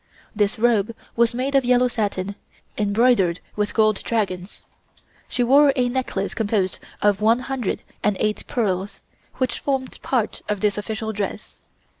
[0.35, 2.33] This robe was made of yellow satin,
[2.75, 4.63] embroidered with gold dragons.
[5.27, 9.01] She wore a necklace composed of one hundred and eight pearls,
[9.35, 11.61] which formed part of this official dress.